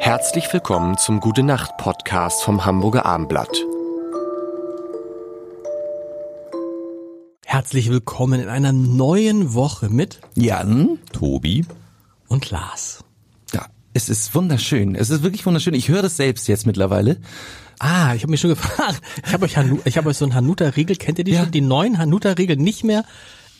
[0.00, 3.54] Herzlich willkommen zum Gute Nacht Podcast vom Hamburger Armblatt.
[7.44, 11.64] Herzlich willkommen in einer neuen Woche mit Jan, Tobi.
[12.28, 13.04] und Lars.
[13.52, 14.94] ja, es ist wunderschön.
[14.94, 15.74] Es ist wirklich wunderschön.
[15.74, 17.18] Ich höre das selbst jetzt mittlerweile.
[17.78, 19.00] Ah, ich habe mich schon gefragt.
[19.26, 21.42] Ich habe euch, Hanu ich hab euch so ein Hanuta-Riegel, kennt ihr die Ja.
[21.42, 21.50] schon?
[21.52, 23.04] Die neuen Hanuta-Riegel, nicht mehr,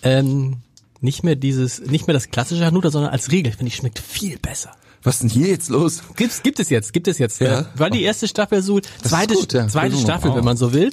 [0.02, 0.58] ähm,
[1.00, 3.52] nicht mehr dieses, nicht mehr das klassische Hanuta, sondern als Riegel.
[3.52, 4.72] Finde ich, schmeckt viel besser.
[5.02, 6.02] Was ist denn hier jetzt los?
[6.16, 7.40] Gibt's, gibt es jetzt, gibt es jetzt.
[7.40, 7.60] Ja.
[7.60, 9.66] Äh, War die erste Staffel so, zweite, gut, ja.
[9.66, 9.96] zweite.
[9.96, 10.92] Staffel, wenn man so will.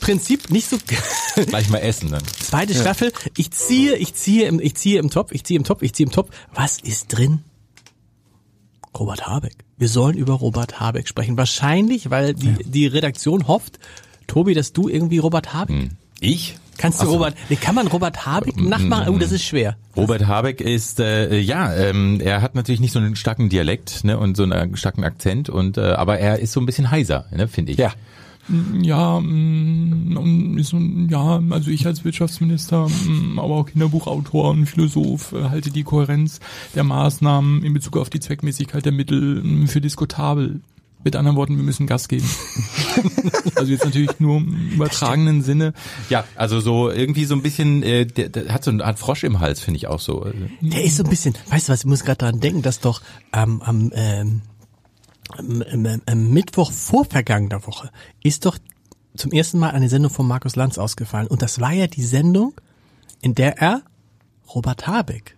[0.00, 0.76] Prinzip nicht so,
[1.46, 2.22] Gleich mal essen dann.
[2.40, 3.12] zweite Staffel.
[3.36, 6.06] Ich ziehe, ich ziehe im, ich ziehe im Topf, ich ziehe im Topf, ich ziehe
[6.06, 6.30] im Topf.
[6.52, 7.42] Was ist drin?
[8.98, 9.54] Robert Habeck.
[9.76, 11.36] Wir sollen über Robert Habeck sprechen.
[11.36, 13.78] Wahrscheinlich, weil die, die Redaktion hofft,
[14.26, 15.90] Tobi, dass du irgendwie Robert Habeck.
[16.20, 16.56] Ich?
[16.78, 17.12] Kannst du so.
[17.12, 19.14] Robert, nee, kann man Robert Habeck nachmachen?
[19.14, 19.76] Oh, das ist schwer.
[19.96, 24.18] Robert Habeck ist äh, ja, ähm, er hat natürlich nicht so einen starken Dialekt ne,
[24.18, 27.48] und so einen starken Akzent und äh, aber er ist so ein bisschen heiser, ne,
[27.48, 27.78] finde ich.
[27.78, 27.92] Ja.
[28.82, 35.32] Ja, mm, so, ein- ja, also ich als Wirtschaftsminister, mm, aber auch Kinderbuchautor und Philosoph
[35.32, 36.40] äh, halte die Kohärenz
[36.74, 40.60] der Maßnahmen in Bezug auf die Zweckmäßigkeit der Mittel mm, für diskutabel.
[41.04, 42.28] Mit anderen Worten, wir müssen Gas geben.
[43.56, 45.74] also jetzt natürlich nur im übertragenen Sinne.
[46.08, 49.22] Ja, also so irgendwie so ein bisschen, äh, der, der hat so eine Art Frosch
[49.22, 50.26] im Hals, finde ich auch so.
[50.62, 53.02] Der ist so ein bisschen, weißt du was, ich muss gerade daran denken, dass doch
[53.34, 54.40] ähm, am, ähm,
[55.36, 57.90] am, am, am Mittwoch vor vergangener Woche
[58.22, 58.58] ist doch
[59.16, 61.28] zum ersten Mal eine Sendung von Markus Lanz ausgefallen.
[61.28, 62.54] Und das war ja die Sendung,
[63.20, 63.82] in der er
[64.54, 65.36] Robert Habeck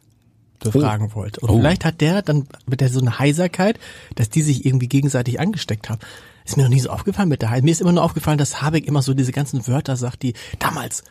[0.58, 1.40] befragen wollte.
[1.40, 3.78] Und vielleicht hat der dann mit der so eine Heiserkeit,
[4.14, 6.00] dass die sich irgendwie gegenseitig angesteckt haben.
[6.44, 7.64] Ist mir noch nie so aufgefallen mit der Heiserkeit.
[7.64, 11.02] Mir ist immer nur aufgefallen, dass Habeck immer so diese ganzen Wörter sagt, die damals,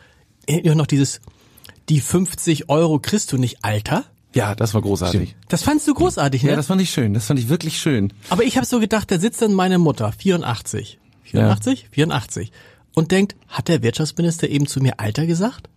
[0.46, 1.20] ihr noch dieses,
[1.88, 4.04] die 50 Euro kriegst du nicht, Alter?
[4.34, 5.34] Ja, das war großartig.
[5.48, 6.50] Das fandst du großartig, ne?
[6.50, 7.14] Ja, das fand ich schön.
[7.14, 8.12] Das fand ich wirklich schön.
[8.28, 10.98] Aber ich habe so gedacht, da sitzt dann meine Mutter, 84.
[11.22, 11.88] 84?
[11.90, 12.52] 84.
[12.94, 15.68] Und denkt, hat der Wirtschaftsminister eben zu mir Alter gesagt?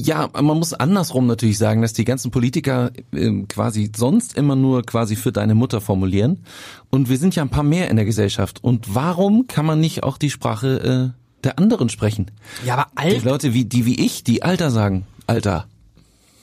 [0.00, 4.82] Ja, man muss andersrum natürlich sagen, dass die ganzen Politiker ähm, quasi sonst immer nur
[4.84, 6.44] quasi für deine Mutter formulieren.
[6.90, 8.64] Und wir sind ja ein paar mehr in der Gesellschaft.
[8.64, 12.30] Und warum kann man nicht auch die Sprache äh, der anderen sprechen?
[12.64, 13.24] Ja, aber Die alt.
[13.24, 15.04] Leute wie die wie ich, die Alter sagen.
[15.26, 15.66] Alter.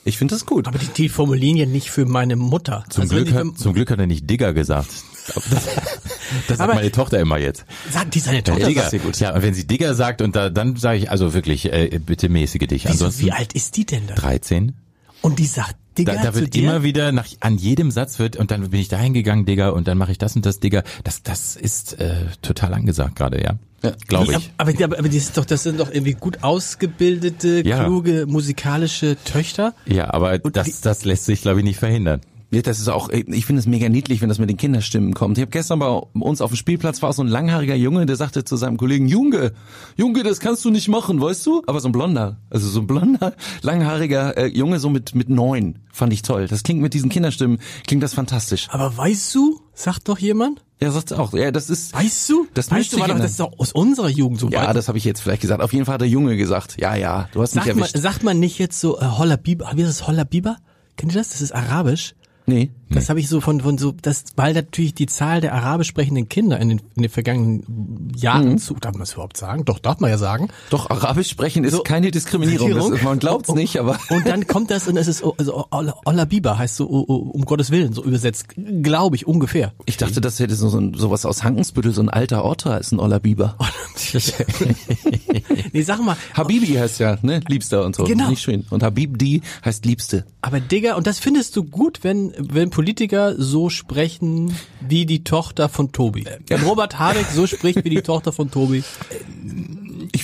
[0.04, 0.66] Ich finde das gut.
[0.66, 2.84] Aber die, die formulieren ja nicht für meine Mutter.
[2.88, 4.88] zum, Also Glück die hat, zum Glück hat er nicht Digger gesagt.
[5.34, 5.44] Das,
[6.48, 7.64] das sagt Aber- meine Tochter immer jetzt.
[7.90, 8.66] sagt die seine Tochter.
[8.66, 8.80] Digger.
[8.82, 9.18] sagt sie gut.
[9.20, 12.28] Ja, und wenn sie Digger sagt und da, dann sage ich also wirklich, äh, bitte
[12.28, 12.84] mäßige dich.
[12.84, 14.14] Wieso, Ansonsten wie alt ist die denn da?
[14.14, 14.74] 13.
[15.22, 16.62] Und die sagt, Digga, Da, da zu wird dir?
[16.62, 19.86] immer wieder nach an jedem Satz wird und dann bin ich dahin gegangen, Digga, und
[19.88, 20.82] dann mache ich das und das, Digga.
[21.04, 23.54] Das das ist äh, total angesagt gerade, ja.
[23.82, 23.92] Ja.
[24.08, 24.50] Glaube ich.
[24.58, 27.84] Aber, aber, aber das, ist doch, das sind doch irgendwie gut ausgebildete, Ja.
[27.84, 29.74] kluge, musikalische Töchter.
[29.86, 32.20] Ja, aber das das lässt sich glaube ich nicht verhindern.
[32.52, 35.38] Ja, das ist auch, ich finde es mega niedlich, wenn das mit den Kinderstimmen kommt.
[35.38, 38.42] Ich habe gestern bei uns auf dem Spielplatz war so ein langhaariger Junge, der sagte
[38.44, 39.52] zu seinem Kollegen, Junge,
[39.96, 41.62] Junge, das kannst du nicht machen, weißt du?
[41.68, 45.78] Aber so ein blonder, also so ein blonder, langhaariger äh, Junge so mit mit neun,
[45.92, 46.48] fand ich toll.
[46.48, 48.66] Das klingt mit diesen Kinderstimmen, klingt das fantastisch.
[48.70, 52.68] Aber weißt du, sagt doch jemand, Er sagt auch, ja, das ist, weißt du, Das
[52.68, 54.74] weißt du, war doch, das ist doch aus unserer Jugend so ja, weit.
[54.74, 55.62] das habe ich jetzt vielleicht gesagt.
[55.62, 58.02] Auf jeden Fall hat der Junge gesagt, ja, ja, du hast mich Sagt man, erwischt.
[58.02, 60.56] sagt man nicht jetzt so äh, Holla Biber, wie ist das Holla Biber?
[60.96, 61.28] Kennt ihr das?
[61.30, 62.14] Das ist arabisch.
[62.50, 62.70] Nee.
[62.92, 66.28] Das habe ich so von von so das weil natürlich die Zahl der arabisch sprechenden
[66.28, 69.64] Kinder in den, in den vergangenen Jahren zu darf man das überhaupt sagen?
[69.64, 70.48] Doch, darf man ja sagen.
[70.70, 72.74] Doch, Arabisch sprechen ist So- keine Diskriminierung.
[72.74, 73.96] Das ist, man glaubt's nicht, aber.
[74.10, 77.14] Und dann kommt das und es ist also Olla, Olla Biber heißt so oh, oh,
[77.14, 78.46] um Gottes Willen so übersetzt,
[78.82, 79.72] glaube ich ungefähr.
[79.86, 82.98] Ich dachte, das hätte so, so sowas aus Hankensbüttel, so ein alter Otter ist ein
[82.98, 83.54] Oller Biber.
[85.72, 87.40] Nee, sag mal, Habibi heißt ja, ne?
[87.48, 88.04] Liebster und so.
[88.04, 88.28] Genau.
[88.30, 88.66] Nicht schön.
[88.70, 90.24] Und Habibdi heißt Liebste.
[90.42, 95.68] aber Digga, und das findest du gut, wenn wenn Politiker so sprechen wie die Tochter
[95.68, 96.26] von Tobi.
[96.46, 98.82] Wenn Robert Habeck so spricht wie die Tochter von Tobi.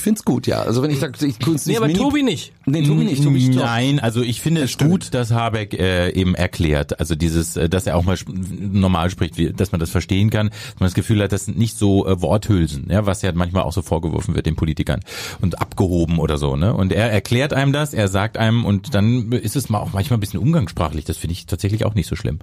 [0.06, 0.62] Ich find's gut, ja.
[0.62, 2.52] Also wenn ich sage, ich kunst Nee, aber Tobi nicht.
[2.64, 3.24] Nee, Tobi nicht.
[3.24, 3.56] Tobi ist.
[3.56, 7.88] Nein, also ich finde es gut, dass Habeck äh, eben erklärt, also dieses, äh, dass
[7.88, 8.16] er auch mal
[8.56, 11.58] normal spricht, wie, dass man das verstehen kann, dass man das Gefühl hat, das sind
[11.58, 15.00] nicht so äh, Worthülsen, ja, was ja manchmal auch so vorgeworfen wird den Politikern
[15.40, 16.72] und abgehoben oder so, ne?
[16.72, 20.18] Und er erklärt einem das, er sagt einem und dann ist es mal auch manchmal
[20.18, 21.04] ein bisschen umgangssprachlich.
[21.04, 22.38] Das finde ich tatsächlich auch nicht so schlimm.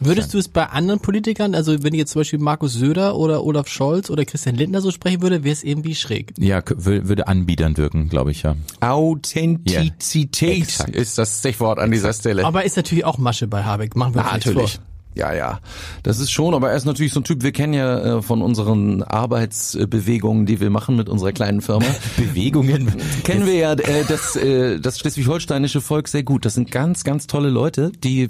[0.00, 3.68] Würdest du es bei anderen Politikern, also wenn jetzt zum Beispiel Markus Söder oder Olaf
[3.68, 6.34] Scholz oder Christian Lindner so sprechen würde, wäre es irgendwie schräg.
[6.38, 8.56] Ja, würde anbiedern wirken, glaube ich ja.
[8.80, 10.94] Authentizität Exakt.
[10.94, 12.44] ist das Stichwort an dieser Stelle.
[12.44, 14.74] Aber ist natürlich auch Masche bei Habeck, machen wir nichts Natürlich.
[14.74, 14.82] vor.
[15.16, 15.60] Ja, ja,
[16.02, 18.42] das ist schon, aber er ist natürlich so ein Typ, wir kennen ja äh, von
[18.42, 21.86] unseren Arbeitsbewegungen, die wir machen mit unserer kleinen Firma.
[22.16, 22.92] Bewegungen.
[23.24, 26.44] kennen wir ja äh, das, äh, das schleswig-holsteinische Volk sehr gut.
[26.44, 28.28] Das sind ganz, ganz tolle Leute, die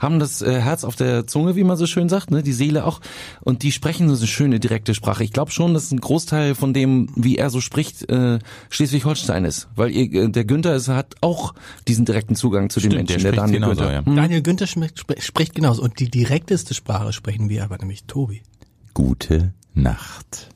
[0.00, 2.42] haben das äh, Herz auf der Zunge, wie man so schön sagt, ne?
[2.42, 3.00] die Seele auch.
[3.40, 5.24] Und die sprechen so eine schöne, direkte Sprache.
[5.24, 8.38] Ich glaube schon, dass ein Großteil von dem, wie er so spricht, äh,
[8.70, 9.68] Schleswig-Holstein ist.
[9.74, 11.54] Weil ihr, äh, der Günther ist, hat auch
[11.88, 13.22] diesen direkten Zugang zu den Stimmt, Menschen.
[13.22, 13.92] der spricht Daniel genauso, Günther.
[13.94, 14.02] ja.
[14.22, 15.82] Daniel Günther schme- spre- spricht genauso.
[15.82, 18.42] Und die direkteste Sprache sprechen wir aber nämlich Tobi.
[18.94, 20.48] Gute Nacht.